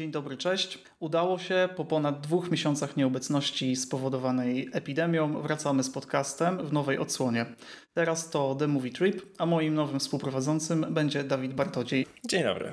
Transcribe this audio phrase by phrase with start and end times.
[0.00, 0.78] Dzień dobry, cześć.
[1.00, 1.68] Udało się.
[1.76, 7.46] Po ponad dwóch miesiącach nieobecności spowodowanej epidemią wracamy z podcastem w nowej odsłonie.
[7.94, 12.06] Teraz to The Movie Trip, a moim nowym współprowadzącym będzie Dawid Bartodziej.
[12.28, 12.70] Dzień dobry.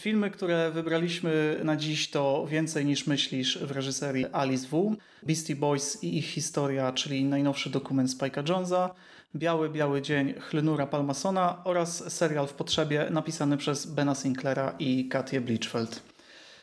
[0.00, 4.96] Filmy, które wybraliśmy na dziś to Więcej niż myślisz w reżyserii Alice W.
[5.22, 8.94] Beastie Boys i ich historia, czyli najnowszy dokument Spike'a Jonesa,
[9.36, 15.40] Biały, Biały Dzień Chlynura Palmasona oraz serial w potrzebie napisany przez Bena Sinclaira i Katię
[15.40, 16.02] Bleachfeld.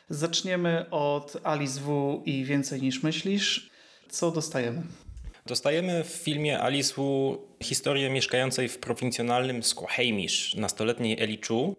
[0.08, 3.70] Zaczniemy od Alice W i Więcej niż myślisz.
[4.08, 4.82] Co dostajemy?
[5.46, 11.76] Dostajemy w filmie Alice Wu historię mieszkającej w prowincjonalnym Squamish nastoletniej Eli Chu,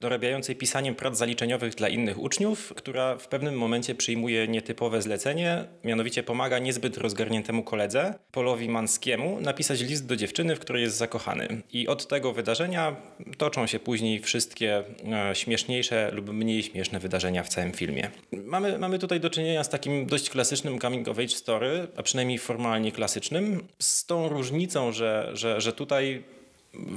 [0.00, 6.22] dorabiającej pisaniem prac zaliczeniowych dla innych uczniów, która w pewnym momencie przyjmuje nietypowe zlecenie, mianowicie
[6.22, 11.62] pomaga niezbyt rozgarniętemu koledze, Polowi Manskiemu, napisać list do dziewczyny, w której jest zakochany.
[11.72, 12.96] I od tego wydarzenia
[13.38, 18.10] toczą się później wszystkie e, śmieszniejsze lub mniej śmieszne wydarzenia w całym filmie.
[18.32, 22.38] Mamy, mamy tutaj do czynienia z takim dość klasycznym coming of age story, a przynajmniej
[22.38, 26.22] formalnie klasycznym, z tą różnicą, że, że, że tutaj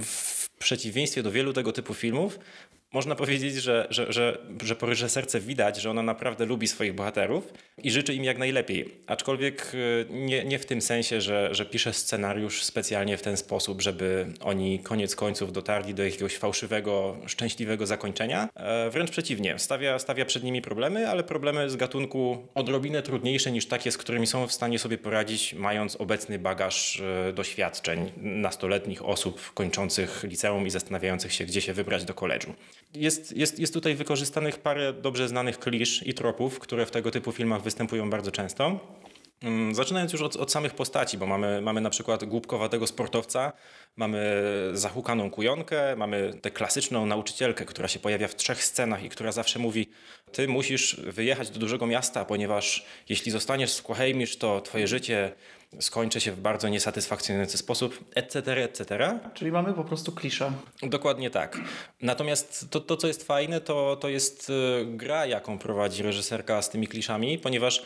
[0.01, 2.39] w przeciwieństwie do wielu tego typu filmów,
[2.93, 7.53] można powiedzieć, że, że, że, że po reżyserce widać, że ona naprawdę lubi swoich bohaterów
[7.77, 8.95] i życzy im jak najlepiej.
[9.07, 13.81] Aczkolwiek y, nie, nie w tym sensie, że, że pisze scenariusz specjalnie w ten sposób,
[13.81, 18.49] żeby oni koniec końców dotarli do jakiegoś fałszywego, szczęśliwego zakończenia.
[18.55, 23.65] E, wręcz przeciwnie, stawia, stawia przed nimi problemy, ale problemy z gatunku odrobinę trudniejsze niż
[23.65, 29.53] takie, z którymi są w stanie sobie poradzić, mając obecny bagaż e, doświadczeń nastoletnich osób
[29.53, 32.53] kończących liceum i zastanawiających się, gdzie się wybrać do koledżu
[32.93, 37.31] jest, jest, jest tutaj wykorzystanych parę dobrze znanych klisz i tropów, które w tego typu
[37.31, 38.79] filmach występują bardzo często.
[39.43, 43.53] Mm, zaczynając już od, od, samych postaci, bo mamy, mamy na przykład głupkowatego sportowca,
[43.95, 49.31] mamy zahukaną kujonkę, mamy tę klasyczną nauczycielkę, która się pojawia w trzech scenach i która
[49.31, 49.89] zawsze mówi:
[50.31, 55.31] Ty musisz wyjechać do dużego miasta, ponieważ jeśli zostaniesz w Squamish, to twoje życie
[55.79, 59.19] skończy się w bardzo niesatysfakcjonujący sposób, etc., etc.
[59.33, 60.51] Czyli mamy po prostu kliszę.
[60.83, 61.57] Dokładnie tak.
[62.01, 64.53] Natomiast to, to co jest fajne, to, to jest y,
[64.85, 67.83] gra, jaką prowadzi reżyserka z tymi kliszami, ponieważ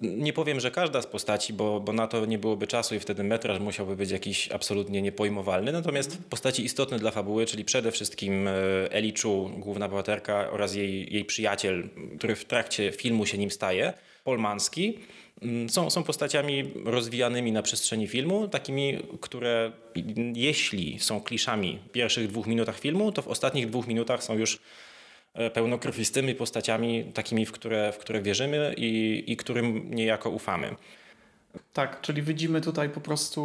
[0.00, 3.24] nie powiem, że każda z postaci, bo, bo na to nie byłoby czasu i wtedy
[3.24, 5.72] metraż musiałby być jakiś absolutnie niepojmowalny.
[5.72, 8.52] Natomiast postaci istotne dla fabuły, czyli przede wszystkim e,
[8.92, 11.88] Eli Chu, główna bohaterka oraz jej, jej przyjaciel,
[12.18, 13.92] który w trakcie filmu się nim staje,
[14.24, 14.98] Polmanski,
[15.42, 19.72] mm, są, są postaciami rozwijanymi na przestrzeni filmu, takimi, które
[20.34, 24.58] jeśli są kliszami w pierwszych dwóch minutach filmu, to w ostatnich dwóch minutach są już
[25.54, 30.74] pełnokrwistymi postaciami, takimi, w które, w które wierzymy i, i którym niejako ufamy.
[31.72, 33.42] Tak, czyli widzimy tutaj po prostu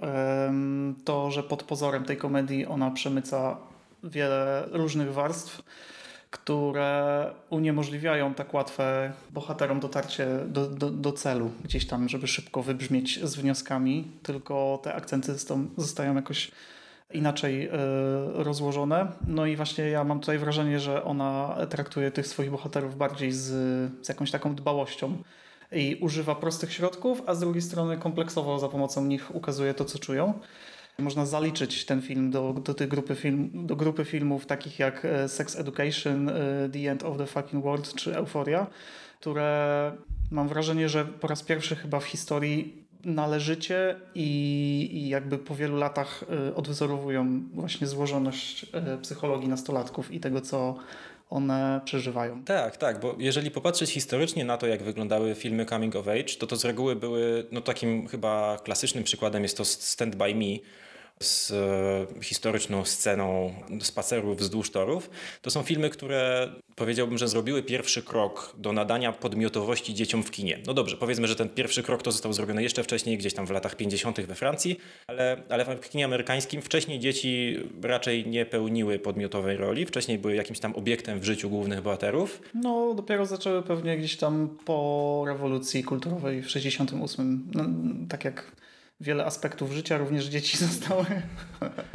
[0.00, 3.56] um, to, że pod pozorem tej komedii ona przemyca
[4.04, 5.62] wiele różnych warstw,
[6.30, 13.24] które uniemożliwiają tak łatwe bohaterom dotarcie do, do, do celu, gdzieś tam, żeby szybko wybrzmieć
[13.24, 15.32] z wnioskami, tylko te akcenty
[15.76, 16.50] zostają jakoś
[17.14, 17.70] inaczej e,
[18.34, 19.12] rozłożone.
[19.26, 23.44] No i właśnie ja mam tutaj wrażenie, że ona traktuje tych swoich bohaterów bardziej z,
[24.06, 25.18] z jakąś taką dbałością
[25.72, 29.98] i używa prostych środków, a z drugiej strony kompleksowo za pomocą nich ukazuje to, co
[29.98, 30.34] czują.
[30.98, 35.28] Można zaliczyć ten film do, do, tej grupy film, do grupy filmów takich jak e,
[35.28, 36.32] Sex Education, e,
[36.72, 38.66] The End of the Fucking World czy Euphoria,
[39.20, 39.92] które
[40.30, 45.76] mam wrażenie, że po raz pierwszy chyba w historii należycie i, i jakby po wielu
[45.76, 48.62] latach y, odwzorowują właśnie złożoność
[48.94, 50.76] y, psychologii nastolatków i tego, co
[51.30, 52.44] one przeżywają.
[52.44, 56.46] Tak, tak, bo jeżeli popatrzeć historycznie na to, jak wyglądały filmy coming of age, to
[56.46, 60.58] to z reguły były, no takim chyba klasycznym przykładem jest to Stand By Me,
[61.22, 65.10] z e, historyczną sceną spacerów wzdłuż torów.
[65.42, 70.58] To są filmy, które powiedziałbym, że zrobiły pierwszy krok do nadania podmiotowości dzieciom w kinie.
[70.66, 73.50] No dobrze, powiedzmy, że ten pierwszy krok to został zrobiony jeszcze wcześniej, gdzieś tam w
[73.50, 74.20] latach 50.
[74.20, 74.76] we Francji,
[75.06, 80.58] ale, ale w kinie amerykańskim wcześniej dzieci raczej nie pełniły podmiotowej roli, wcześniej były jakimś
[80.58, 82.42] tam obiektem w życiu głównych bohaterów.
[82.54, 87.64] No, dopiero zaczęły pewnie gdzieś tam po rewolucji kulturowej w 68, no,
[88.08, 88.52] tak jak
[89.02, 91.04] wiele aspektów życia, również dzieci zostały,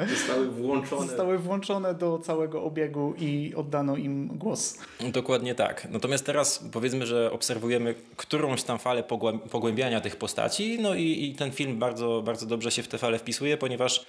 [0.09, 1.07] zostały, włączone.
[1.07, 4.77] zostały włączone do całego obiegu i oddano im głos.
[5.13, 5.87] Dokładnie tak.
[5.91, 9.03] Natomiast teraz powiedzmy, że obserwujemy którąś tam falę
[9.51, 13.19] pogłębiania tych postaci, no i, i ten film bardzo, bardzo dobrze się w tę falę
[13.19, 14.05] wpisuje, ponieważ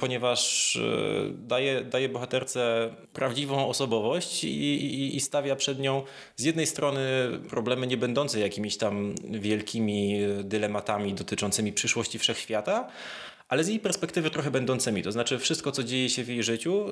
[0.00, 0.80] ponieważ e,
[1.32, 6.02] daje, daje bohaterce prawdziwą osobowość i, i, i, stawia przed nią
[6.36, 7.00] z jednej strony
[7.48, 12.88] problemy nie będące jakimiś tam wielkimi dylematami dotyczącymi przyszłości wszechświata,
[13.48, 15.02] ale z jej perspektywy trochę będącymi.
[15.02, 16.86] To znaczy, wszystko, co dzieje się w jej życiu,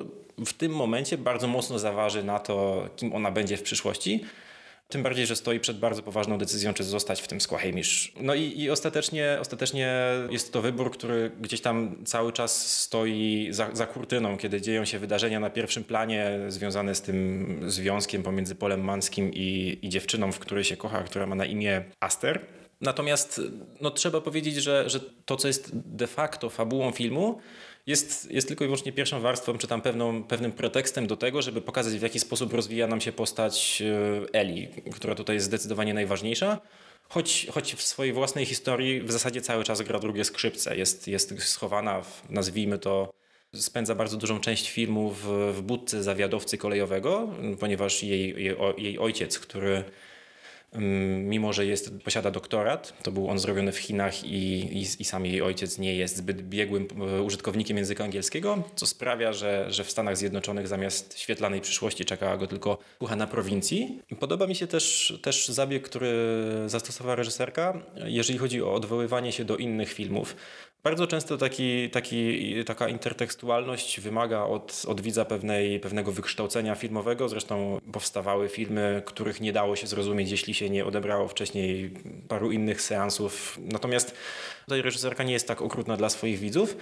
[0.45, 4.23] w tym momencie bardzo mocno zaważy na to, kim ona będzie w przyszłości.
[4.87, 8.11] Tym bardziej, że stoi przed bardzo poważną decyzją, czy zostać w tym Squahamish.
[8.21, 9.93] No i, i ostatecznie, ostatecznie
[10.29, 14.99] jest to wybór, który gdzieś tam cały czas stoi za, za kurtyną, kiedy dzieją się
[14.99, 20.39] wydarzenia na pierwszym planie związane z tym związkiem pomiędzy Polem Manskim i, i dziewczyną, w
[20.39, 22.39] której się kocha, która ma na imię Aster.
[22.81, 23.41] Natomiast
[23.81, 27.39] no, trzeba powiedzieć, że, że to, co jest de facto fabułą filmu,
[27.87, 31.61] jest, jest tylko i wyłącznie pierwszą warstwą, czy tam pewną, pewnym pretekstem do tego, żeby
[31.61, 33.83] pokazać, w jaki sposób rozwija nam się postać
[34.31, 36.61] e, Eli, która tutaj jest zdecydowanie najważniejsza.
[37.09, 40.77] Choć, choć w swojej własnej historii w zasadzie cały czas gra drugie skrzypce.
[40.77, 43.13] Jest, jest schowana, w, nazwijmy to,
[43.55, 45.23] spędza bardzo dużą część filmu w,
[45.53, 47.29] w budce zawiadowcy kolejowego,
[47.59, 49.83] ponieważ jej, jej, jej ojciec, który
[51.19, 55.25] mimo że jest, posiada doktorat, to był on zrobiony w Chinach i, i, i sam
[55.25, 56.87] jej ojciec nie jest zbyt biegłym
[57.17, 62.37] e, użytkownikiem języka angielskiego, co sprawia, że, że w Stanach Zjednoczonych zamiast świetlanej przyszłości czekała
[62.37, 64.01] go tylko kucha na prowincji.
[64.19, 66.13] Podoba mi się też, też zabieg, który
[66.65, 70.35] zastosowała reżyserka, jeżeli chodzi o odwoływanie się do innych filmów.
[70.87, 77.29] Bardzo często taki, taki, taka intertekstualność wymaga od, od widza pewnej, pewnego wykształcenia filmowego.
[77.29, 81.91] Zresztą powstawały filmy, których nie dało się zrozumieć, jeśli się nie odebrało wcześniej
[82.27, 83.59] paru innych seansów.
[83.61, 84.15] Natomiast
[84.65, 86.77] tutaj reżyserka nie jest tak okrutna dla swoich widzów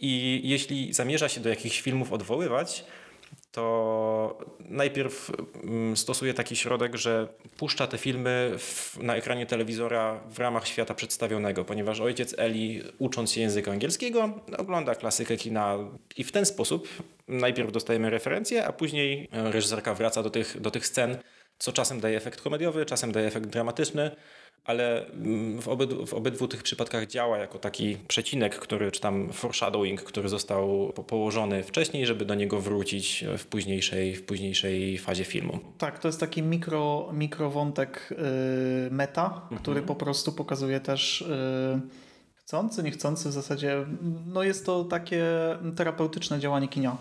[0.00, 2.84] i jeśli zamierza się do jakichś filmów odwoływać,
[3.52, 5.30] to najpierw
[5.64, 10.94] mm, stosuje taki środek, że puszcza te filmy w, na ekranie telewizora w ramach świata
[10.94, 15.78] przedstawionego, ponieważ ojciec Eli, ucząc się języka angielskiego, ogląda klasykę kina
[16.16, 16.88] i w ten sposób
[17.28, 21.18] najpierw dostajemy referencje, a później reżyserka wraca do tych, do tych scen,
[21.58, 24.10] co czasem daje efekt komediowy, czasem daje efekt dramatyczny
[24.64, 29.32] ale mm, w obydwu, w obydwu tych przypadkach działa jako taki przecinek, który, czy tam
[29.32, 35.58] foreshadowing, który został położony wcześniej, żeby do niego wrócić w późniejszej, w późniejszej fazie filmu.
[35.78, 39.62] Tak, to jest taki mikro, mikrowątek yy, meta, mhm.
[39.62, 41.24] który po prostu pokazuje też
[41.74, 41.80] yy,
[42.34, 43.86] chcący, niechcący w zasadzie,
[44.26, 45.24] no jest to takie
[45.76, 46.96] terapeutyczne działanie kina.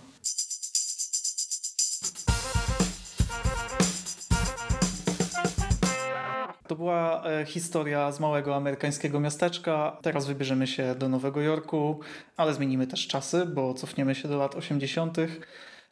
[6.68, 9.98] To była e, historia z małego amerykańskiego miasteczka.
[10.02, 12.00] Teraz wybierzemy się do Nowego Jorku,
[12.38, 15.18] ale zmienimy też czasy, bo cofniemy się do lat 80.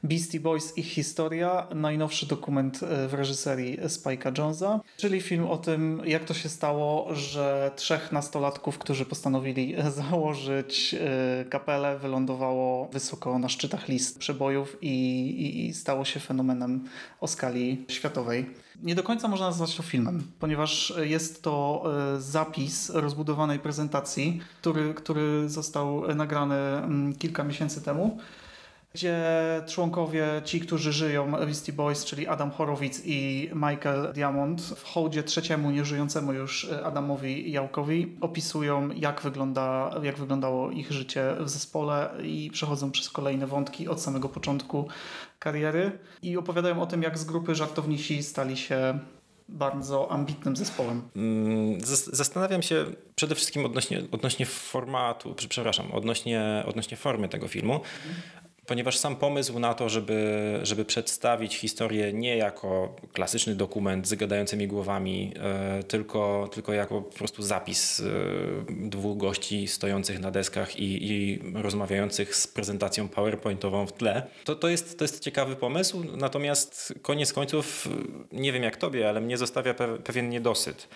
[0.04, 6.02] Beastie Boys ich historia, najnowszy dokument e, w reżyserii Spike'a Jonesa, czyli film o tym,
[6.06, 13.50] jak to się stało, że trzech nastolatków, którzy postanowili założyć e, kapelę, wylądowało wysoko na
[13.50, 14.90] szczytach list przebojów i,
[15.30, 16.84] i, i stało się fenomenem
[17.22, 18.46] o skali światowej.
[18.84, 21.84] Nie do końca można nazwać to filmem, ponieważ jest to
[22.16, 28.18] e, zapis rozbudowanej prezentacji, który, który został nagrany mm, kilka miesięcy temu
[28.96, 29.24] gdzie
[29.68, 35.72] członkowie, ci, którzy żyją, Beastie Boys, czyli Adam Horowitz i Michael Diamond, w hołdzie trzeciemu,
[35.72, 42.92] nieżyjącemu już Adamowi Jałkowi, opisują, jak, wygląda, jak wyglądało ich życie w zespole i przechodzą
[42.92, 44.88] przez kolejne wątki od samego początku
[45.40, 49.00] kariery i opowiadają o tym, jak z grupy żartownisi stali się
[49.50, 51.02] bardzo ambitnym zespołem.
[51.16, 51.82] Mm,
[52.12, 57.80] zastanawiam się przede wszystkim odnośnie, odnośnie formatu, przepraszam, odnośnie, odnośnie formy tego filmu.
[58.66, 64.68] Ponieważ sam pomysł na to, żeby, żeby przedstawić historię nie jako klasyczny dokument z gadającymi
[64.68, 68.04] głowami, e, tylko, tylko jako po prostu zapis e,
[68.70, 74.70] dwóch gości stojących na deskach i, i rozmawiających z prezentacją PowerPointową w tle, to, to,
[74.70, 77.90] jest, to jest ciekawy pomysł, natomiast koniec końców,
[78.32, 80.88] nie wiem jak tobie, ale mnie zostawia pewien niedosyt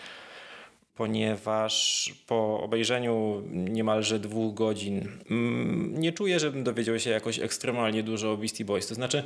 [1.00, 8.32] ponieważ po obejrzeniu niemalże dwóch godzin mm, nie czuję, żebym dowiedział się jakoś ekstremalnie dużo
[8.32, 8.88] o Beastie Boys.
[8.88, 9.24] To znaczy,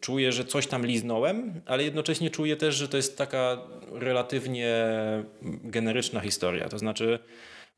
[0.00, 3.58] czuję, że coś tam liznąłem, ale jednocześnie czuję też, że to jest taka
[3.92, 4.74] relatywnie
[5.64, 6.68] generyczna historia.
[6.68, 7.18] To znaczy,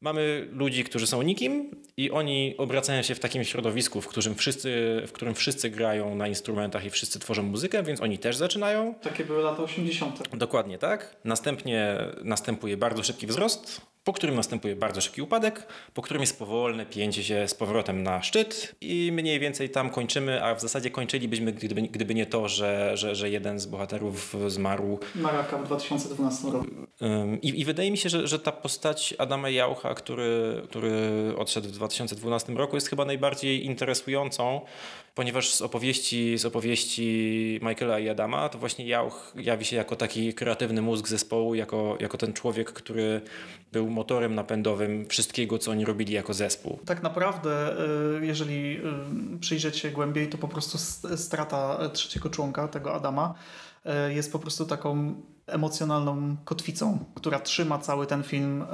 [0.00, 5.02] Mamy ludzi, którzy są nikim i oni obracają się w takim środowisku, w którym wszyscy,
[5.06, 8.94] w którym wszyscy grają na instrumentach i wszyscy tworzą muzykę, więc oni też zaczynają.
[8.94, 10.36] Takie były lata 80.
[10.36, 11.16] Dokładnie tak.
[11.24, 16.86] Następnie następuje bardzo szybki wzrost, po którym następuje bardzo szybki upadek, po którym jest powolne
[16.86, 21.52] pięcie się z powrotem na szczyt i mniej więcej tam kończymy, a w zasadzie kończylibyśmy,
[21.52, 24.98] gdyby, gdyby nie to, że, że, że jeden z bohaterów zmarł.
[25.14, 26.66] Na raka w 2012 roku.
[27.42, 31.00] I, I, wydaje mi się, że, że ta postać Adama Jaucha, który, który
[31.38, 34.60] odszedł w 2012 roku, jest chyba najbardziej interesującą,
[35.14, 40.34] ponieważ z opowieści, z opowieści Michaela i Adama, to właśnie Jauch jawi się jako taki
[40.34, 43.20] kreatywny mózg zespołu, jako, jako ten człowiek, który
[43.72, 46.78] był motorem napędowym wszystkiego, co oni robili jako zespół.
[46.86, 47.76] Tak naprawdę,
[48.22, 48.80] y, jeżeli
[49.36, 50.78] y, przyjrzeć się głębiej, to po prostu
[51.16, 53.34] strata trzeciego członka, tego Adama,
[54.08, 55.14] y, jest po prostu taką
[55.46, 58.64] emocjonalną kotwicą, która trzyma cały ten film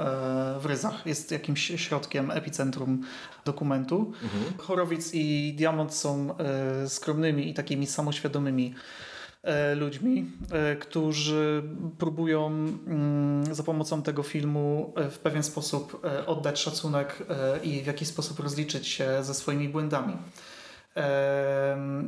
[0.59, 1.05] w ryzach.
[1.05, 3.03] Jest jakimś środkiem, epicentrum
[3.45, 4.13] dokumentu.
[4.23, 4.57] Mhm.
[4.57, 6.35] Chorowic i Diamond są
[6.87, 8.75] skromnymi i takimi samoświadomymi
[9.43, 11.63] E, ludźmi, e, którzy
[11.97, 17.23] próbują mm, za pomocą tego filmu e, w pewien sposób oddać szacunek
[17.63, 20.13] i w jakiś sposób rozliczyć się ze swoimi błędami.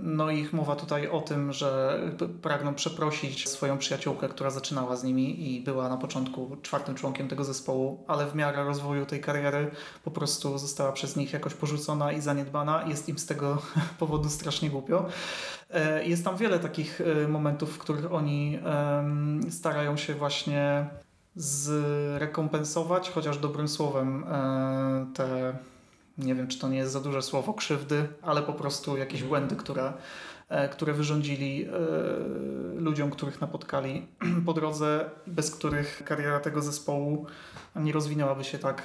[0.04, 2.00] No ich mowa tutaj o tym, że
[2.42, 7.44] pragną przeprosić swoją przyjaciółkę, która zaczynała z nimi i była na początku czwartym członkiem tego
[7.44, 9.72] zespołu, ale w miarę rozwoju tej kariery
[10.04, 12.84] po prostu została przez nich jakoś porzucona i zaniedbana.
[12.88, 13.62] Jest im z tego
[14.00, 15.06] powodu strasznie głupio.
[15.70, 18.60] E, jest tam wiele takich e, momentów, w których oni
[19.50, 20.88] starają się właśnie
[21.36, 25.54] zrekompensować, chociaż dobrym słowem, e, te
[26.18, 29.30] nie wiem, czy to nie jest za duże słowo, krzywdy, ale po prostu jakieś mhm.
[29.30, 29.94] błędy, które,
[30.50, 31.70] e, które wyrządzili e,
[32.76, 34.08] ludziom, których napotkali
[34.46, 37.26] po drodze, bez których kariera tego zespołu
[37.76, 38.82] nie rozwinęłaby się tak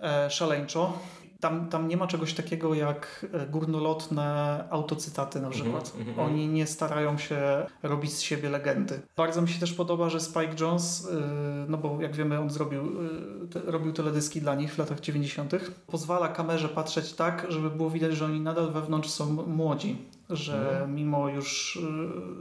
[0.00, 0.98] e, szaleńczo
[1.40, 5.92] tam, tam nie ma czegoś takiego jak e, górnolotne autocytaty na przykład.
[5.94, 6.20] Mm -hmm.
[6.20, 9.00] Oni nie starają się robić z siebie legendy.
[9.16, 12.82] Bardzo mi się też podoba, że Spike Jones, e, no bo jak wiemy on zrobił,
[12.82, 15.52] e, te, robił teledyski dla nich w latach 90.,
[15.86, 20.94] pozwala kamerze patrzeć tak, żeby było widać, że oni nadal wewnątrz są młodzi że mhm.
[20.94, 21.78] mimo już,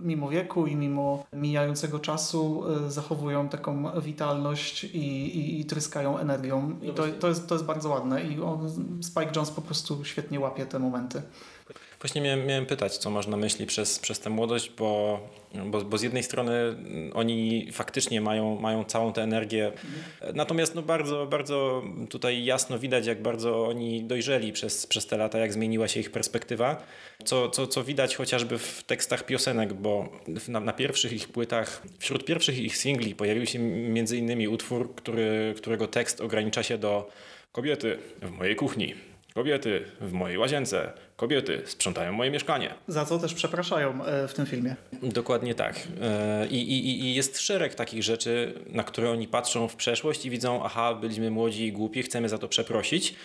[0.01, 4.97] mimo wieku i mimo mijającego czasu zachowują taką witalność i,
[5.37, 6.79] i, i tryskają energią.
[6.81, 8.69] I to, to, jest, to jest bardzo ładne i on,
[9.03, 11.21] Spike Jones po prostu świetnie łapie te momenty.
[12.05, 15.19] Właśnie miałem, miałem, pytać, co masz na myśli przez, przez tę młodość, bo,
[15.65, 16.53] bo, bo, z jednej strony
[17.13, 19.71] oni faktycznie mają, mają całą tę energię,
[20.33, 25.39] natomiast no bardzo, bardzo tutaj jasno widać, jak bardzo oni dojrzeli przez, przez te lata,
[25.39, 26.83] jak zmieniła się ich perspektywa,
[27.23, 30.09] co, co, co widać chociażby w tekstach piosenek, bo
[30.47, 35.53] na, na pierwszych ich płytach, wśród pierwszych ich singli pojawił się między innymi utwór, który,
[35.57, 37.09] którego tekst ogranicza się do
[37.51, 38.93] kobiety w mojej kuchni,
[39.35, 42.73] kobiety w mojej łazience, kobiety sprzątają moje mieszkanie.
[42.87, 44.75] Za co też przepraszają e, w tym filmie.
[45.03, 45.87] Dokładnie tak.
[46.01, 50.29] E, I, i, I jest szereg takich rzeczy, na które oni patrzą w przeszłość i
[50.29, 53.15] widzą, aha, byliśmy młodzi i głupi, chcemy za to przeprosić.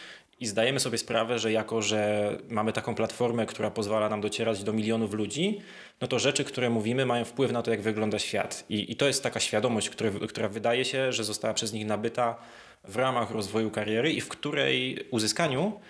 [0.40, 4.72] I zdajemy sobie sprawę, że jako, że mamy taką platformę, która pozwala nam docierać do
[4.72, 5.60] milionów ludzi,
[6.00, 8.64] no to rzeczy, które mówimy, mają wpływ na to, jak wygląda świat.
[8.68, 12.36] I, i to jest taka świadomość, która, która wydaje się, że została przez nich nabyta
[12.84, 15.80] w ramach rozwoju kariery i w której uzyskaniu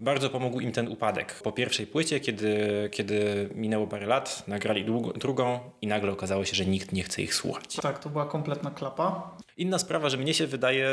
[0.00, 1.34] bardzo pomógł im ten upadek.
[1.42, 6.56] Po pierwszej płycie, kiedy, kiedy minęło parę lat, nagrali długo, drugą i nagle okazało się,
[6.56, 7.76] że nikt nie chce ich słuchać.
[7.76, 9.36] Tak, to była kompletna klapa.
[9.56, 10.88] Inna sprawa, że mnie się wydaje,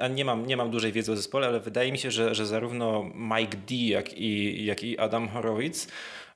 [0.00, 2.46] a nie mam, nie mam dużej wiedzy o zespole, ale wydaje mi się, że, że
[2.46, 5.88] zarówno Mike D, jak i, jak i Adam Horowitz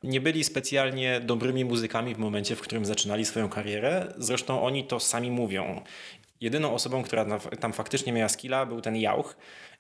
[0.03, 4.13] nie byli specjalnie dobrymi muzykami w momencie, w którym zaczynali swoją karierę.
[4.19, 5.83] Zresztą oni to sami mówią.
[6.41, 7.27] Jedyną osobą, która
[7.61, 9.37] tam faktycznie miała skilla, był ten Jauch.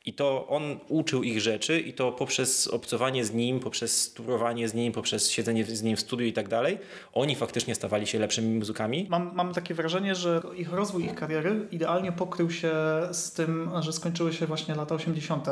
[0.07, 4.75] I to on uczył ich rzeczy i to poprzez obcowanie z nim, poprzez turowanie z
[4.75, 6.79] nim, poprzez siedzenie z nim w studiu i tak dalej,
[7.13, 9.07] oni faktycznie stawali się lepszymi muzykami.
[9.11, 12.73] Mam, mam takie wrażenie, że ich rozwój ich kariery idealnie pokrył się
[13.11, 15.49] z tym, że skończyły się właśnie lata 80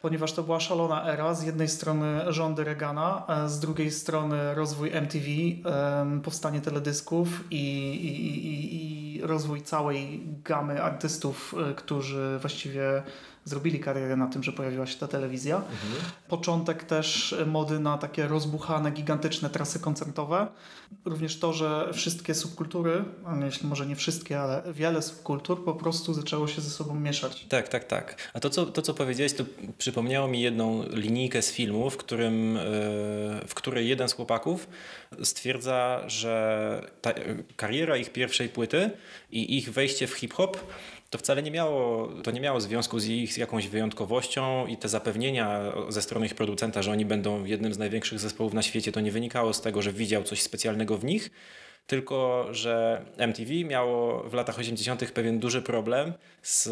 [0.00, 1.34] ponieważ to była szalona era.
[1.34, 5.26] Z jednej strony rządy Reagana, z drugiej strony rozwój MTV,
[6.24, 13.02] powstanie teledysków i, i, i, i rozwój całej gamy artystów, e, którzy właściwie
[13.44, 15.56] zrobili karierę na tym, że pojawiła się ta telewizja.
[15.56, 16.12] Mhm.
[16.28, 20.46] Początek też mody na takie rozbuchane, gigantyczne trasy koncertowe.
[21.04, 23.04] Również to, że wszystkie subkultury,
[23.44, 27.46] jeśli może nie wszystkie, ale wiele subkultur po prostu zaczęło się ze sobą mieszać.
[27.48, 28.30] Tak, tak, tak.
[28.34, 29.44] A to, co, to, co powiedziałeś, to
[29.78, 32.60] przypomniało mi jedną linijkę z filmu, w, którym, e,
[33.46, 34.68] w której jeden z chłopaków
[35.22, 37.12] stwierdza, że ta
[37.56, 38.90] kariera ich pierwszej płyty
[39.30, 40.58] i ich wejście w hip-hop
[41.10, 45.72] to wcale nie miało, to nie miało związku z ich jakąś wyjątkowością i te zapewnienia
[45.88, 49.10] ze strony ich producenta, że oni będą jednym z największych zespołów na świecie, to nie
[49.10, 51.30] wynikało z tego, że widział coś specjalnego w nich,
[51.86, 55.12] Tylko, że MTV miało w latach 80.
[55.12, 56.68] pewien duży problem z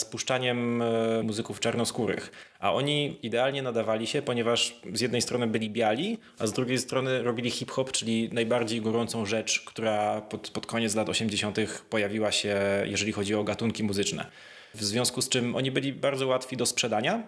[0.00, 2.32] spuszczaniem e, muzyków czarnoskórych.
[2.58, 7.22] A oni idealnie nadawali się, ponieważ z jednej strony byli biali, a z drugiej strony
[7.22, 11.58] robili hip-hop, czyli najbardziej gorącą rzecz, która pod, pod koniec lat 80.
[11.90, 14.26] pojawiła się, jeżeli chodzi o gatunki muzyczne.
[14.74, 17.22] W związku z czym oni byli bardzo łatwi do sprzedania.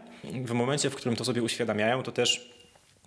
[0.44, 2.53] W momencie, w którym to sobie uświadamiają, to też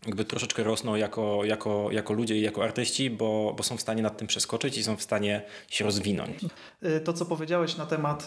[0.05, 4.01] jakby troszeczkę rosną jako, jako, jako ludzie i jako artyści, bo, bo są w stanie
[4.01, 6.43] nad tym przeskoczyć i są w stanie się rozwinąć.
[6.83, 8.25] Y, to, co powiedziałeś na temat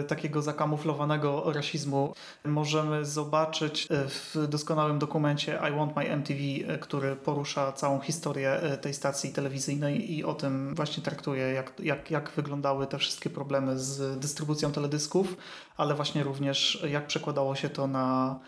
[0.00, 6.40] y, takiego zakamuflowanego rasizmu, możemy zobaczyć y, w doskonałym dokumencie I Want My MTV,
[6.80, 12.30] który porusza całą historię tej stacji telewizyjnej i o tym właśnie traktuje, jak, jak, jak
[12.30, 15.36] wyglądały te wszystkie problemy z dystrybucją teledysków,
[15.76, 18.38] ale właśnie również jak przekładało się to na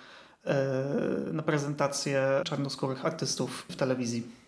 [1.33, 4.40] na prezentację czarnoskórych artystów w telewizji.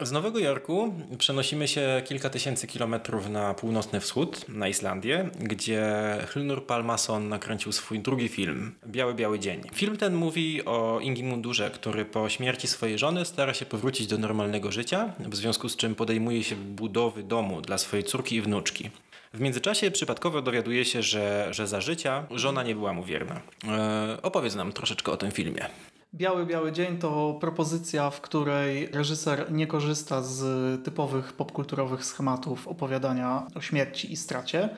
[0.00, 5.92] Z Nowego Jorku przenosimy się kilka tysięcy kilometrów na północny wschód, na Islandię, gdzie
[6.28, 9.62] Hlynur Palmason nakręcił swój drugi film, Biały Biały Dzień.
[9.74, 14.72] Film ten mówi o Ingimundurze, który po śmierci swojej żony stara się powrócić do normalnego
[14.72, 18.90] życia, w związku z czym podejmuje się budowy domu dla swojej córki i wnuczki.
[19.34, 23.40] W międzyczasie przypadkowo dowiaduje się, że, że za życia żona nie była mu wierna.
[23.68, 25.66] E, opowiedz nam troszeczkę o tym filmie.
[26.14, 33.46] Biały Biały Dzień to propozycja, w której reżyser nie korzysta z typowych popkulturowych schematów opowiadania
[33.54, 34.76] o śmierci i stracie.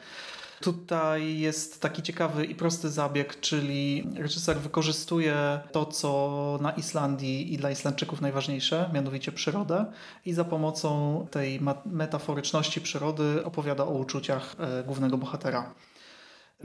[0.60, 7.58] Tutaj jest taki ciekawy i prosty zabieg, czyli reżyser wykorzystuje to, co na Islandii i
[7.58, 9.92] dla Islandczyków najważniejsze, mianowicie przyrodę,
[10.26, 15.74] i za pomocą tej metaforyczności przyrody opowiada o uczuciach e, głównego bohatera.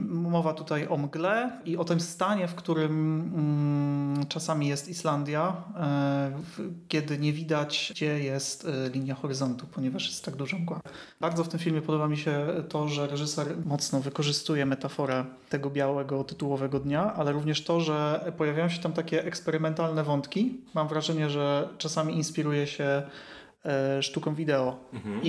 [0.00, 6.32] Mowa tutaj o mgle i o tym stanie, w którym mm, czasami jest Islandia, e,
[6.88, 10.80] kiedy nie widać, gdzie jest e, linia horyzontu, ponieważ jest tak duża mgła.
[11.20, 16.24] Bardzo w tym filmie podoba mi się to, że reżyser mocno wykorzystuje metaforę tego białego
[16.24, 20.60] tytułowego dnia, ale również to, że pojawiają się tam takie eksperymentalne wątki.
[20.74, 23.02] Mam wrażenie, że czasami inspiruje się
[23.64, 25.20] e, sztuką wideo mhm.
[25.22, 25.28] i,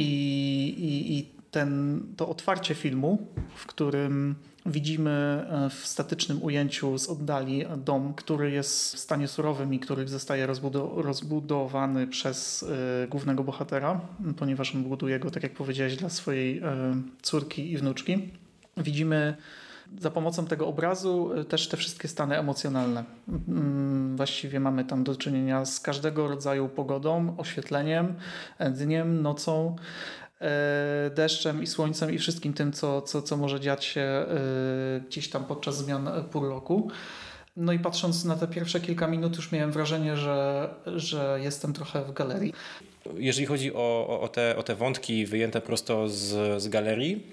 [0.78, 4.36] i, i ten, to otwarcie filmu, w którym
[4.68, 10.08] Widzimy e, w statycznym ujęciu z oddali dom, który jest w stanie surowym i który
[10.08, 10.48] zostaje
[10.96, 12.64] rozbudowany przez
[13.04, 14.02] e, głównego bohatera,
[14.38, 16.64] ponieważ on buduje go, tak jak powiedziałeś, dla swojej e,
[17.22, 18.30] córki i wnuczki.
[18.78, 19.38] Widzimy
[20.00, 23.04] za pomocą tego obrazu też te wszystkie stany emocjonalne.
[23.48, 28.14] Mm, właściwie mamy tam do czynienia z każdego rodzaju pogodą, oświetleniem,
[28.72, 29.76] dniem, nocą.
[30.42, 34.26] E, deszczem i słońcem i wszystkim tym, co, co, co może dziać się e,
[35.08, 36.92] gdzieś tam podczas zmian pół roku.
[37.56, 42.06] No i patrząc na te pierwsze kilka minut, już miałem wrażenie, że, że jestem trochę
[42.06, 42.54] w galerii.
[43.18, 47.24] Jeżeli chodzi o, o, te, o te wątki wyjęte prosto z, z galerii,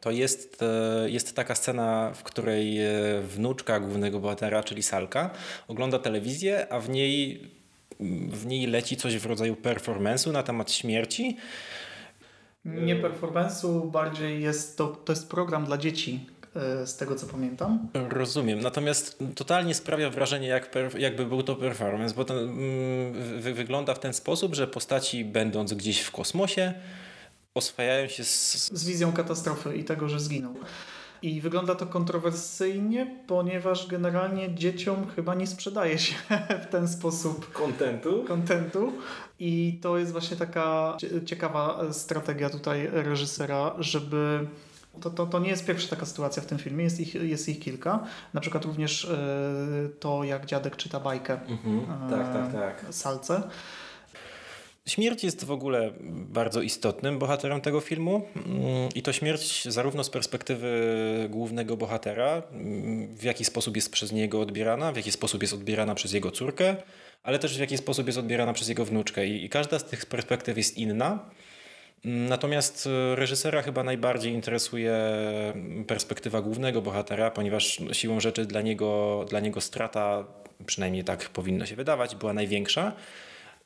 [0.00, 2.78] to jest, e, jest taka scena, w której
[3.22, 5.30] wnuczka głównego bohatera, czyli Salka,
[5.68, 7.40] ogląda telewizję, a w niej,
[8.30, 11.36] w niej leci coś w rodzaju performance'u na temat śmierci
[12.66, 16.26] nie performance'u, bardziej jest to, to jest program dla dzieci,
[16.56, 17.88] e, z tego co pamiętam.
[18.08, 23.98] Rozumiem, natomiast totalnie sprawia wrażenie, jak jakby był to performance, bo to mm, wygląda w
[23.98, 26.74] ten sposób, że postaci będąc gdzieś w kosmosie
[27.54, 28.70] oswajają się z...
[28.72, 30.54] Z wizją katastrofy i tego, że zginął.
[31.26, 36.14] I wygląda to kontrowersyjnie, ponieważ generalnie dzieciom chyba nie sprzedaje się
[36.64, 38.24] w ten sposób kontentu.
[38.28, 38.92] kontentu.
[39.38, 44.46] I to jest właśnie taka ciekawa strategia tutaj reżysera, żeby
[45.00, 47.60] to, to, to nie jest pierwsza taka sytuacja w tym filmie, jest ich, jest ich
[47.60, 48.04] kilka.
[48.34, 51.40] Na przykład również y, to, jak dziadek czyta bajkę.
[51.48, 52.10] Mhm.
[52.10, 52.94] tak, tak, tak.
[52.94, 53.42] Salce.
[54.88, 60.10] Śmierć jest w ogóle bardzo istotnym bohaterem tego filmu mm, i to śmierć zarówno z
[60.10, 60.70] perspektywy
[61.30, 65.94] głównego bohatera, mm, w jaki sposób jest przez niego odbierana, w jaki sposób jest odbierana
[65.94, 66.76] przez jego córkę,
[67.22, 69.26] ale też w jaki sposób jest odbierana przez jego wnuczkę.
[69.26, 71.30] I, i każda z tych perspektyw jest inna.
[72.04, 74.94] Mm, natomiast e, reżysera chyba najbardziej interesuje
[75.86, 80.24] perspektywa głównego bohatera, ponieważ siłą rzeczy dla niego, dla niego strata,
[80.66, 82.92] przynajmniej tak powinno się wydawać, była największa.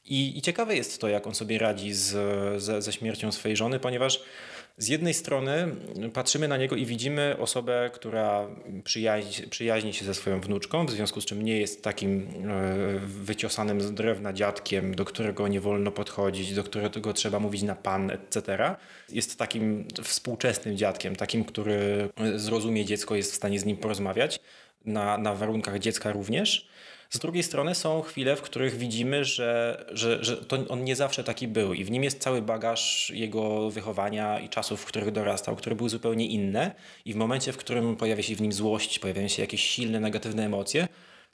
[0.04, 2.16] I, I, ciekawe jest to, jak on sobie radzi z,
[2.62, 4.22] ze, ze śmiercią swojej żony, ponieważ
[4.78, 5.76] z jednej strony
[6.12, 8.48] patrzymy na niego i widzimy osobę, która
[8.84, 13.80] przyjaźni, przyjaźni się ze swoją wnuczką, w związku z czym nie jest takim e, wyciosanym
[13.80, 18.74] z drewna dziadkiem, do którego nie wolno podchodzić, do którego trzeba mówić na pan, etc.
[19.08, 24.40] Jest takim współczesnym dziadkiem, takim, który zrozumie dziecko, jest w stanie z nim porozmawiać.
[24.84, 26.68] na, na warunkach dziecka również.
[27.11, 31.25] Z drugiej strony są chwile, w których widzimy, że, że, że to on nie zawsze
[31.25, 35.57] taki był i w nim jest cały bagaż jego wychowania i czasów, w których dorastał,
[35.57, 39.29] które były zupełnie inne i w momencie, w którym pojawia się w nim złość, pojawiają
[39.29, 40.88] się jakieś silne, negatywne emocje,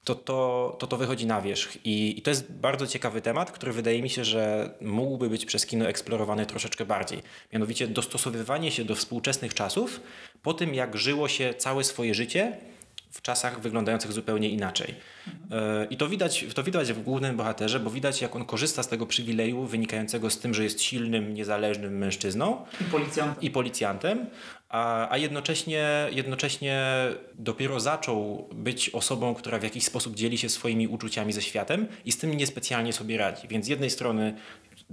[0.04, 1.76] to to, to, to wychodzi na wierzch.
[1.84, 5.66] I, I to jest bardzo ciekawy temat, który wydaje mi się, że mógłby być przez
[5.66, 7.22] kino eksplorowany troszeczkę bardziej.
[7.52, 10.00] Mianowicie dostosowywanie się do współczesnych czasów
[10.42, 12.56] po tym, jak żyło się całe swoje życie
[13.16, 14.94] w czasach wyglądających zupełnie inaczej.
[15.50, 18.88] E, I to widać, to widać w głównym bohaterze, bo widać, jak on korzysta z
[18.88, 24.26] tego przywileju wynikającego z tym, że jest silnym, niezależnym mężczyzną i policjantem, i policjantem
[24.68, 26.86] a, a jednocześnie, jednocześnie
[27.34, 32.12] dopiero zaczął być osobą, która w jakiś sposób dzieli się swoimi uczuciami ze światem i
[32.12, 33.48] z tym niespecjalnie sobie radzi.
[33.48, 34.34] Więc z jednej strony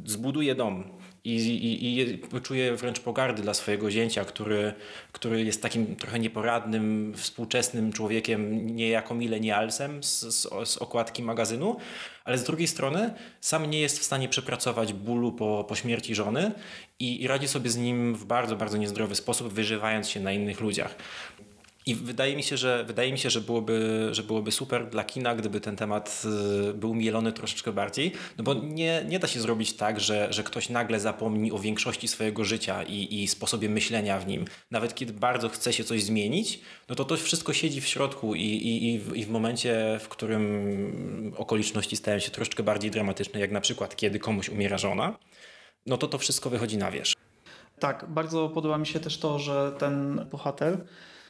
[0.05, 0.83] zbuduje dom
[1.23, 4.73] i, i, i czuje wręcz pogardy dla swojego zięcia, który,
[5.11, 11.77] który jest takim trochę nieporadnym, współczesnym człowiekiem, niejako milenialsem z, z, z okładki magazynu,
[12.25, 16.51] ale z drugiej strony sam nie jest w stanie przepracować bólu po, po śmierci żony
[16.99, 20.61] i, i radzi sobie z nim w bardzo, bardzo niezdrowy sposób, wyżywając się na innych
[20.61, 20.95] ludziach.
[21.85, 25.35] I wydaje mi się, że, wydaje mi się, że, byłoby, że byłoby super dla kina,
[25.35, 26.23] gdyby ten temat
[26.69, 30.43] y, był mielony troszeczkę bardziej, no bo nie, nie da się zrobić tak, że, że
[30.43, 34.45] ktoś nagle zapomni o większości swojego życia i, i sposobie myślenia w nim.
[34.71, 38.41] Nawet kiedy bardzo chce się coś zmienić, no to to wszystko siedzi w środku i,
[38.41, 43.51] i, i, w, i w momencie, w którym okoliczności stają się troszeczkę bardziej dramatyczne, jak
[43.51, 45.17] na przykład kiedy komuś umiera żona,
[45.85, 47.15] no to to wszystko wychodzi na wierzch.
[47.79, 50.85] Tak, bardzo podoba mi się też to, że ten bohater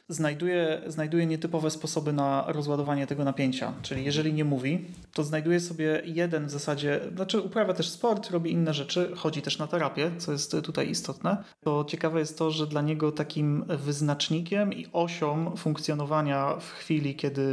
[0.08, 3.72] znajduje, znajduje nietypowe sposoby na rozładowanie tego napięcia.
[3.82, 8.52] Czyli jeżeli nie mówi, to znajduje sobie jeden w zasadzie, znaczy uprawia też sport, robi
[8.52, 11.44] inne rzeczy, chodzi też na terapię, co jest tutaj istotne.
[11.64, 17.44] To ciekawe jest to, że dla niego takim wyznacznikiem i osią funkcjonowania w chwili, kiedy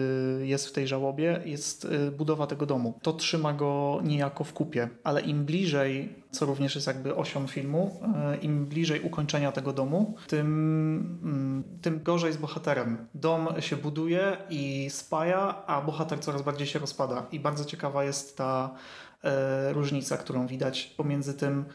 [0.43, 2.99] jest w tej żałobie, jest y, budowa tego domu.
[3.01, 8.01] To trzyma go niejako w kupie, ale im bliżej, co również jest jakby osią filmu,
[8.33, 13.07] y, im bliżej ukończenia tego domu, tym, mm, tym gorzej z bohaterem.
[13.15, 17.27] Dom się buduje i spaja, a bohater coraz bardziej się rozpada.
[17.31, 18.75] I bardzo ciekawa jest ta
[19.23, 21.65] e, różnica, którą widać pomiędzy tym,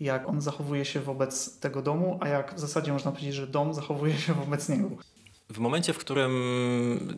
[0.00, 3.74] jak on zachowuje się wobec tego domu, a jak w zasadzie można powiedzieć, że dom
[3.74, 4.88] zachowuje się wobec niego.
[5.50, 6.32] W momencie, w którym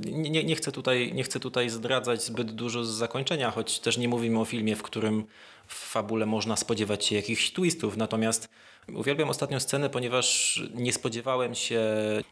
[0.07, 4.09] nie, nie, chcę tutaj, nie chcę tutaj zdradzać zbyt dużo z zakończenia, choć też nie
[4.09, 5.25] mówimy o filmie, w którym
[5.69, 8.49] w fabule można spodziewać się jakichś twistów, natomiast
[8.95, 11.83] Uwielbiam ostatnią scenę, ponieważ nie spodziewałem się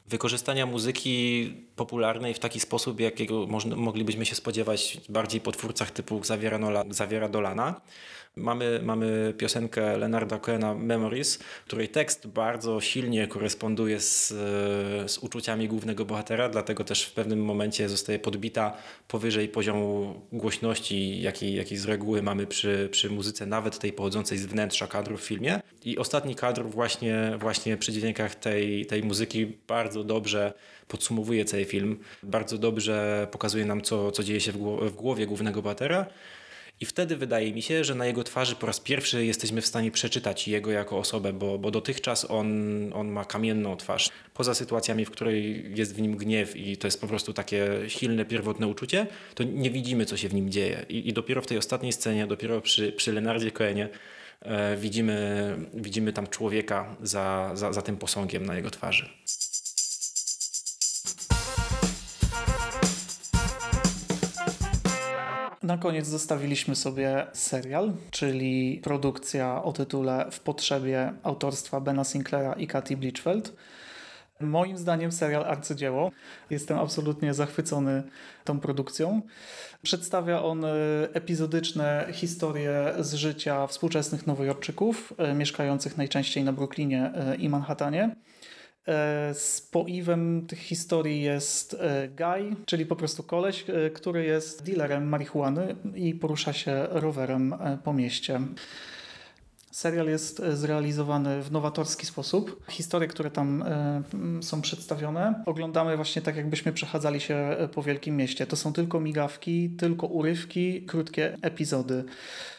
[0.06, 6.20] wykorzystania muzyki popularnej w taki sposób, jakiego moglibyśmy się spodziewać bardziej po twórcach typu
[6.90, 7.80] Xaviera Dolana.
[8.38, 14.28] Mamy, mamy piosenkę Leonarda Cohena Memories, której tekst bardzo silnie koresponduje z,
[15.10, 18.76] z uczuciami głównego bohatera, dlatego też w pewnym momencie zostaje podbita
[19.08, 24.46] powyżej poziomu głośności, jakiej, jakiej z reguły mamy przy, przy muzyce, nawet tej pochodzącej z
[24.46, 25.60] wnętrza kadru w filmie.
[25.84, 30.52] I ostatni kadr właśnie, właśnie przy dźwiękach tej, tej muzyki bardzo dobrze
[30.88, 36.06] podsumowuje cały film, bardzo dobrze pokazuje nam, co, co dzieje się w, głowie głównego bohatera.
[36.80, 39.90] I wtedy wydaje mi się, że na jego twarzy po raz pierwszy jesteśmy w stanie
[39.90, 42.48] przeczytać jego jako osobę, bo, bo dotychczas on,
[42.92, 44.10] on ma kamienną twarz.
[44.34, 48.24] Poza sytuacjami, w której jest w nim gniew i to jest po prostu takie silne,
[48.24, 50.86] pierwotne uczucie, to nie widzimy, co się w nim dzieje.
[50.88, 53.88] I, i dopiero w tej ostatniej scenie, dopiero przy, przy Lenardzie Coenie
[54.42, 59.08] e, widzimy, widzimy tam człowieka za, za, za tym posągiem na jego twarzy.
[65.66, 72.66] Na koniec zostawiliśmy sobie serial, czyli produkcja o tytule W potrzebie autorstwa Bena Sinclaira i
[72.66, 73.52] Katy Blichfeld.
[74.40, 76.10] Moim zdaniem serial arcydzieło.
[76.50, 78.02] Jestem absolutnie zachwycony
[78.44, 79.22] tą produkcją.
[79.82, 80.70] Przedstawia on e,
[81.12, 88.16] epizodyczne historie z życia współczesnych nowojorczyków, e, mieszkających najczęściej na Brooklynie e, i Manhattanie.
[88.88, 95.08] E, Spoiwem tych historii jest e, Guy, czyli po prostu koleś, e, który jest dealerem
[95.08, 98.40] marihuany i porusza się rowerem po mieście.
[99.70, 102.64] Serial jest zrealizowany w nowatorski sposób.
[102.70, 103.64] Historie, które tam
[104.40, 108.46] są przedstawione, oglądamy właśnie tak, jakbyśmy przechadzali się po wielkim mieście.
[108.46, 112.04] To są tylko migawki, tylko urywki, krótkie epizody.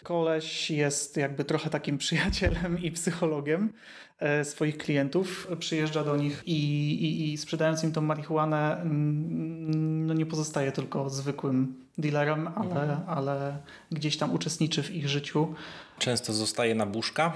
[0.04, 4.07] Koleś jest jakby trochę takim przyjacielem i psychologiem E,
[4.44, 6.54] swoich klientów, przyjeżdża do nich i,
[6.92, 13.00] i, i sprzedając im tą marihuanę, mm, no nie pozostaje tylko zwykłym dealerem, ale, mhm.
[13.08, 13.58] ale
[13.92, 15.56] gdzieś tam uczestniczy w ich życiu.
[16.00, 17.34] Często zostaje na buszka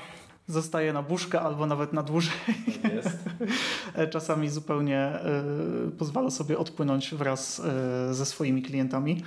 [0.48, 2.34] zostaje na buszkę albo nawet na dłużej.
[2.84, 3.18] Tak jest.
[4.14, 5.20] Czasami zupełnie
[5.98, 7.62] pozwala sobie odpłynąć wraz
[8.12, 9.24] ze swoimi klientami.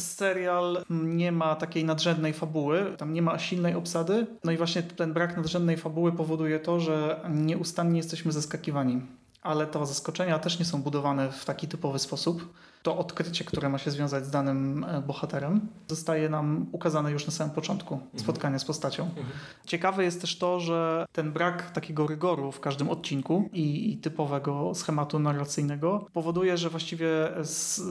[0.00, 4.26] Serial nie ma takiej nadrzędnej fabuły, tam nie ma silnej obsady.
[4.44, 9.02] No i właśnie ten brak nadrzędnej fabuły powoduje to, że nieustannie jesteśmy zaskakiwani
[9.42, 12.54] ale te zaskoczenia też nie są budowane w taki typowy sposób.
[12.82, 17.32] To odkrycie, które ma się związać z danym e, bohaterem, zostaje nam ukazane już na
[17.32, 18.18] samym początku mhm.
[18.18, 19.02] spotkania z postacią.
[19.02, 19.26] Mhm.
[19.66, 24.74] Ciekawe jest też to, że ten brak takiego rygoru w każdym odcinku i, i typowego
[24.74, 27.08] schematu narracyjnego powoduje, że właściwie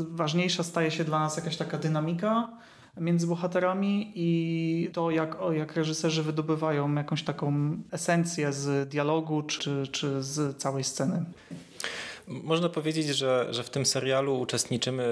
[0.10, 2.50] ważniejsza staje się dla nas jakaś taka dynamika,
[2.97, 10.23] między bohaterami i to, jak, jak reżyserzy wydobywają jakąś taką esencję z dialogu czy, czy
[10.23, 11.25] z całej sceny.
[12.28, 15.04] Można powiedzieć, że, że w tym serialu uczestniczymy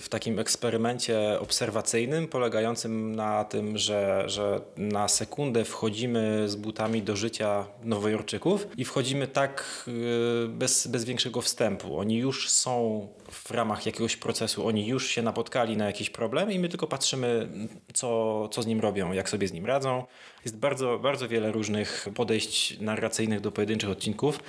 [0.00, 7.16] w takim eksperymencie obserwacyjnym, polegającym na tym, że, że na sekundę wchodzimy z butami do
[7.16, 11.98] życia Nowojorczyków i wchodzimy tak y, bez, bez większego wstępu.
[11.98, 16.58] Oni już są w ramach jakiegoś procesu, oni już się napotkali na jakiś problem i
[16.58, 17.48] my tylko patrzymy,
[17.94, 20.04] co, co z nim robią, jak sobie z nim radzą.
[20.44, 24.40] Jest bardzo, bardzo wiele różnych podejść narracyjnych do pojedynczych odcinków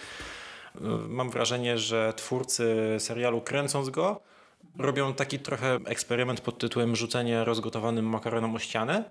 [1.07, 4.21] mam wrażenie, że twórcy serialu kręcąc go
[4.79, 9.03] robią taki trochę eksperyment pod tytułem rzucenie rozgotowanym makaronem o ścianę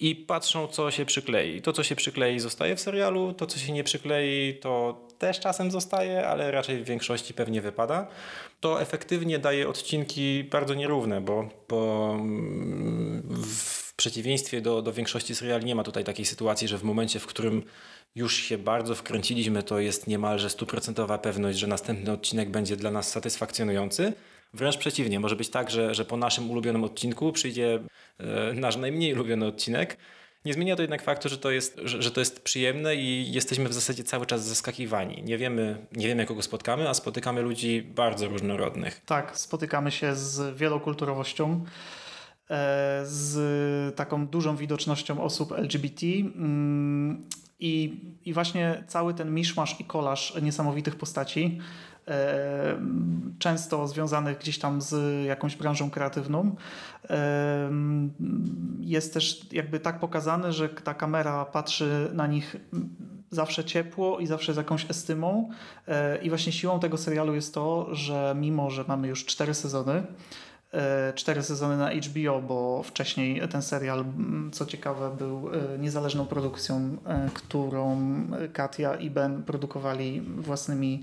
[0.00, 1.62] i patrzą, co się przyklei.
[1.62, 5.70] To, co się przyklei, zostaje w serialu, to, co się nie przyklei, to też czasem
[5.70, 8.06] zostaje, ale raczej w większości pewnie wypada.
[8.60, 12.16] To efektywnie daje odcinki bardzo nierówne, bo, bo
[13.44, 17.26] w przeciwieństwie do, do większości seriali nie ma tutaj takiej sytuacji, że w momencie, w
[17.26, 17.62] którym
[18.14, 23.10] już się bardzo wkręciliśmy, to jest niemalże stuprocentowa pewność, że następny odcinek będzie dla nas
[23.10, 24.12] satysfakcjonujący.
[24.54, 27.78] Wręcz przeciwnie, może być tak, że, że po naszym ulubionym odcinku przyjdzie
[28.18, 29.96] e, nasz najmniej ulubiony odcinek.
[30.44, 33.68] Nie zmienia to jednak faktu, że to, jest, że, że, to jest przyjemne i jesteśmy
[33.68, 35.22] w zasadzie cały czas zaskakiwani.
[35.22, 39.00] Nie wiemy, nie wiemy, kogo spotkamy, a spotykamy ludzi bardzo różnorodnych.
[39.06, 41.64] Tak, spotykamy się z wielokulturowością,
[43.02, 46.06] z taką dużą widocznością osób LGBT.
[46.06, 47.22] Mm,
[47.60, 51.58] i, I właśnie cały ten miszmasz i kolaż niesamowitych postaci,
[52.08, 52.78] e,
[53.38, 56.56] często związanych gdzieś tam z jakąś branżą kreatywną,
[57.10, 57.70] e,
[58.80, 62.56] jest też jakby tak pokazany, że ta kamera patrzy na nich
[63.30, 65.50] zawsze ciepło i zawsze z jakąś estymą.
[65.88, 70.02] E, I właśnie siłą tego serialu jest to, że mimo, że mamy już cztery sezony,
[70.02, 70.49] E,
[71.14, 74.04] cztery sezony na HBO, bo wcześniej ten serial,
[74.52, 77.96] co ciekawe, był e, niezależną produkcją, e, którą
[78.52, 81.02] Katia i Ben produkowali własnymi,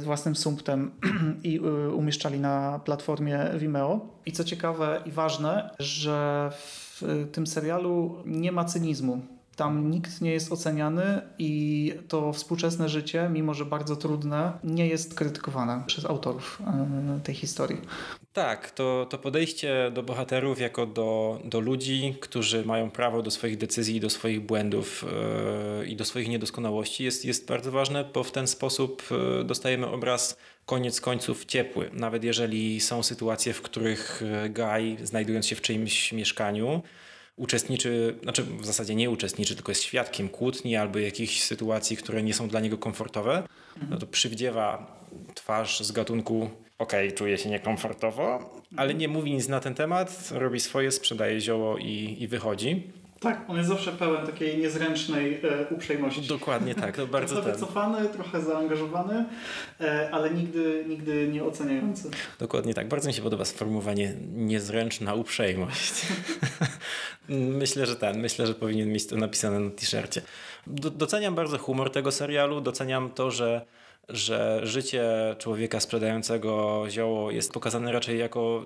[0.00, 0.90] własnym sumptem
[1.42, 1.58] i
[1.94, 4.00] umieszczali na platformie Vimeo.
[4.26, 9.22] I co ciekawe i ważne, że w tym serialu nie ma cynizmu.
[9.56, 15.14] Tam nikt nie jest oceniany i to współczesne życie, mimo że bardzo trudne, nie jest
[15.14, 16.62] krytykowane przez autorów
[17.24, 17.80] tej historii.
[18.32, 23.58] Tak, to, to podejście do bohaterów jako do, do ludzi, którzy mają prawo do swoich
[23.58, 25.04] decyzji, do swoich błędów
[25.78, 29.86] yy, i do swoich niedoskonałości jest, jest bardzo ważne, bo w ten sposób yy, dostajemy
[29.86, 30.36] obraz
[30.66, 31.90] koniec końców ciepły.
[31.92, 36.82] Nawet jeżeli są sytuacje, w których e, Guy, znajdując się w czyimś mieszkaniu,
[37.36, 42.34] uczestniczy, znaczy w zasadzie nie uczestniczy, tylko jest świadkiem kłótni albo jakichś sytuacji, które nie
[42.34, 43.42] są dla niego komfortowe,
[43.90, 44.96] no to przywdziewa
[45.34, 50.30] twarz z gatunku okej, okay, czuje się niekomfortowo, ale nie mówi nic na ten temat,
[50.32, 52.82] robi swoje, sprzedaje zioło i, i wychodzi.
[53.20, 56.22] Tak, on jest zawsze pełen takiej niezręcznej e, uprzejmości.
[56.22, 59.24] Dokładnie tak, to bardzo Trochę wycofany, trochę zaangażowany,
[59.80, 62.10] e, ale nigdy, nigdy nie oceniający.
[62.38, 65.94] Dokładnie tak, bardzo mi się podoba sformułowanie niezręczna uprzejmość.
[67.28, 70.22] myślę, że ten, myślę, że powinien mieć to napisane na t-shircie.
[70.66, 73.66] doceniam bardzo humor tego serialu, doceniam to, że
[74.08, 75.04] że życie
[75.38, 78.64] człowieka sprzedającego zioło jest pokazane raczej jako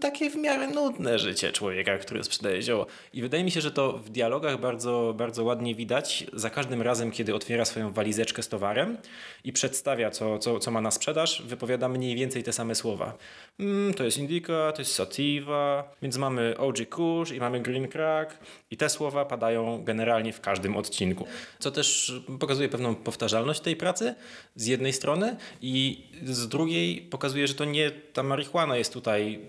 [0.00, 2.86] takie w miarę nudne życie człowieka, który sprzedaje zioło.
[3.12, 6.26] I wydaje mi się, że to w dialogach bardzo, bardzo ładnie widać.
[6.32, 8.96] Za każdym razem, kiedy otwiera swoją walizeczkę z towarem
[9.44, 13.18] i przedstawia, co, co, co ma na sprzedaż, wypowiada mniej więcej te same słowa.
[13.60, 18.38] Mm, to jest Indica, to jest Sativa, więc mamy OG Kush i mamy Green Crack
[18.70, 21.26] i te słowa padają generalnie w każdym odcinku.
[21.58, 24.14] Co też pokazuje pewną powtarzalność tej pracy
[24.54, 29.39] z jednej strony i z drugiej pokazuje, że to nie ta marihuana jest tutaj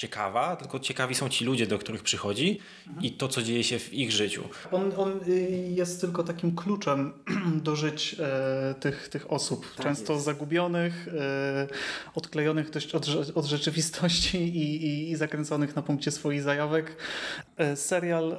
[0.00, 3.06] ciekawa, tylko ciekawi są ci ludzie, do których przychodzi mhm.
[3.06, 4.44] i to, co dzieje się w ich życiu.
[4.72, 7.12] On, on y, jest tylko takim kluczem
[7.66, 10.24] do żyć e, tych, tych osób, tak często jest.
[10.24, 11.66] zagubionych, e,
[12.14, 16.96] odklejonych dość od, od rzeczywistości i, i, i, zakręconych na punkcie swoich zajawek.
[17.56, 18.38] E, serial e,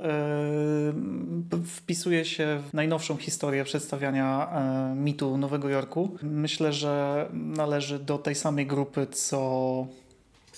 [1.66, 6.18] wpisuje się w najnowszą historię przedstawiania e, mitu Nowego Jorku.
[6.22, 9.42] Myślę, że należy do tej samej grupy, co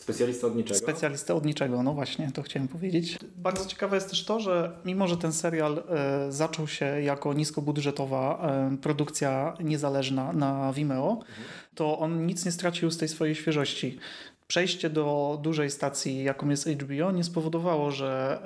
[0.04, 0.80] Specjalista od niczego?
[0.80, 3.20] Specjalista od niczego, no właśnie, to chciałem powiedzieć.
[3.36, 8.48] Bardzo ciekawe jest też to, że mimo, że ten serial e, zaczął się jako niskobudżetowa
[8.74, 11.48] e, produkcja niezależna na Vimeo, mhm.
[11.76, 14.00] to on nic nie stracił z tej swojej świeżości
[14.48, 18.42] przejście do dużej stacji, jaką jest HBO, nie spowodowało, że,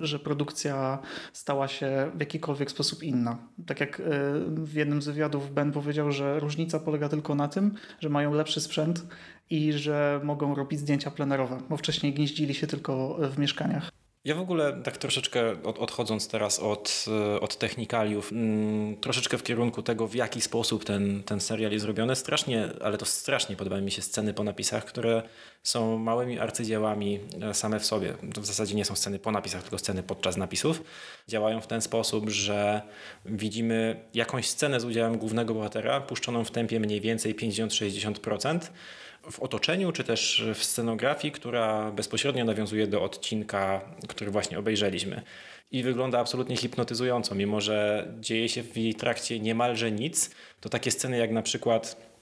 [0.00, 0.98] yy, że produkcja
[1.32, 3.38] stała się w jakikolwiek sposób inna.
[3.66, 4.04] Tak jak yy,
[4.48, 8.60] w jednym z wywiadów Ben powiedział, że różnica polega tylko na tym, że mają lepszy
[8.60, 9.06] sprzęt
[9.50, 14.01] i że mogą robić zdjęcia plenerowe, bo wcześniej gnieździli się tylko w mieszkaniach.
[14.24, 17.04] Ja w ogóle tak troszeczkę odchodząc teraz od,
[17.34, 21.82] e, od technikaliów, mm, troszeczkę w kierunku tego, w jaki sposób ten, ten serial jest
[21.82, 22.16] zrobiony.
[22.16, 25.22] Strasznie, ale to strasznie podobają mi się sceny po napisach, które
[25.62, 28.14] są małymi arcydziełami e, same w sobie.
[28.34, 30.82] To w zasadzie nie są sceny po napisach, tylko sceny podczas napisów.
[31.28, 32.82] Działają w ten sposób, że
[33.26, 38.60] widzimy jakąś scenę z udziałem głównego bohatera, puszczoną w tempie mniej więcej 50-60%,
[39.30, 45.22] w otoczeniu, czy też w scenografii, która bezpośrednio nawiązuje do odcinka, który właśnie obejrzeliśmy.
[45.72, 50.30] I wygląda absolutnie hipnotyzująco, mimo że dzieje się w jej trakcie niemalże nic.
[50.60, 52.12] To takie sceny jak na przykład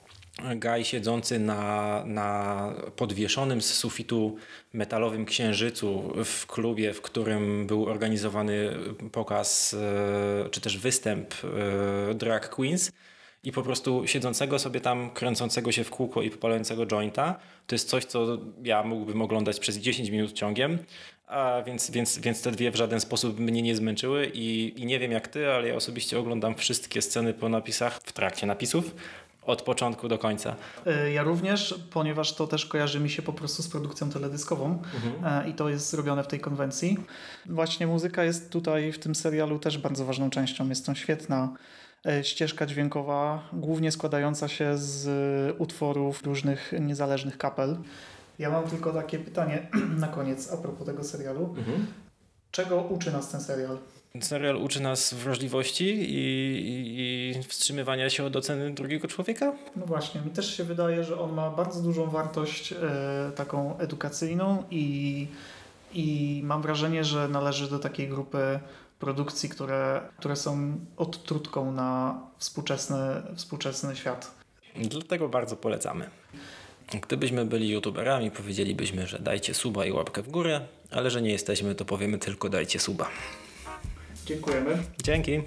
[0.57, 4.37] Gaj siedzący na, na podwieszonym z sufitu
[4.73, 8.71] metalowym księżycu w klubie, w którym był organizowany
[9.13, 11.35] pokaz e, czy też występ
[12.11, 12.93] e, drag queens
[13.45, 17.35] i po prostu siedzącego sobie tam, kręcącego się w kółko i popalającego jointa,
[17.67, 20.79] to jest coś, co ja mógłbym oglądać przez 10 minut ciągiem,
[21.27, 24.99] a więc, więc, więc te dwie w żaden sposób mnie nie zmęczyły i, i nie
[24.99, 28.95] wiem jak ty, ale ja osobiście oglądam wszystkie sceny po napisach w trakcie napisów,
[29.43, 30.57] od początku do końca.
[30.87, 35.45] E, ja również, ponieważ to też kojarzy mi się po prostu z produkcją teledyskową mhm.
[35.47, 36.99] E, i to jest zrobione w tej konwencji.
[37.47, 40.69] Właśnie muzyka jest tutaj w tym serialu też bardzo ważną częścią.
[40.69, 41.55] Jest to świetna
[42.23, 45.07] ścieżka dźwiękowa, głównie składająca się z
[45.61, 47.77] utworów różnych niezależnych kapel.
[48.39, 49.67] Ja mam tylko takie pytanie
[50.01, 51.55] na koniec a propos tego serialu.
[51.59, 51.87] Mhm.
[52.51, 53.79] Czego uczy nas ten serial?
[54.21, 56.19] Serial uczy nas wrażliwości i,
[56.69, 59.53] i, i, wstrzymywania się od oceny drugiego człowieka?
[59.77, 62.77] No właśnie, mi też się wydaje, że on ma bardzo dużą wartość e,
[63.35, 65.27] taką edukacyjną i,
[65.93, 68.61] i mam wrażenie, że należy do takiej grupy
[69.01, 72.97] produkcji, które, które są odtrutką na współczesny,
[73.37, 74.31] współczesny świat.
[74.77, 76.11] Dlatego bardzo polecamy.
[77.03, 80.61] Gdybyśmy byli youtuberami, powiedzielibyśmy, że dajcie suba i łapkę w górę,
[80.91, 83.09] ale że nie jesteśmy, to powiemy tylko dajcie suba.
[84.27, 84.83] Dziękujemy.
[85.03, 85.43] Dzięki.